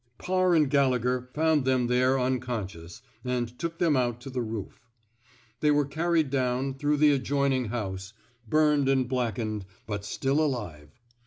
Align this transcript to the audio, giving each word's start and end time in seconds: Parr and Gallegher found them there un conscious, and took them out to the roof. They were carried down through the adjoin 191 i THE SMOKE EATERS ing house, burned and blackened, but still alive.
Parr 0.17 0.55
and 0.55 0.67
Gallegher 0.67 1.29
found 1.35 1.63
them 1.63 1.85
there 1.85 2.17
un 2.17 2.39
conscious, 2.39 3.03
and 3.23 3.59
took 3.59 3.77
them 3.77 3.95
out 3.95 4.19
to 4.21 4.31
the 4.31 4.41
roof. 4.41 4.79
They 5.59 5.69
were 5.69 5.85
carried 5.85 6.31
down 6.31 6.73
through 6.73 6.97
the 6.97 7.11
adjoin 7.11 7.51
191 7.51 7.69
i 7.79 7.91
THE 7.93 7.99
SMOKE 7.99 7.99
EATERS 7.99 8.09
ing 8.09 8.09
house, 8.47 8.49
burned 8.49 8.89
and 8.89 9.07
blackened, 9.07 9.65
but 9.85 10.03
still 10.03 10.43
alive. 10.43 10.89